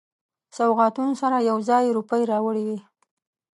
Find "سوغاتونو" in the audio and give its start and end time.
0.57-1.13